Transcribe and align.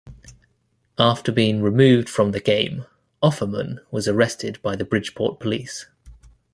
After 0.97 1.31
being 1.31 1.61
removed 1.61 2.09
from 2.09 2.31
the 2.31 2.39
game, 2.39 2.87
Offerman 3.21 3.81
was 3.91 4.07
arrested 4.07 4.59
by 4.63 4.75
the 4.75 4.83
Bridgeport 4.83 5.39
Police. 5.39 5.85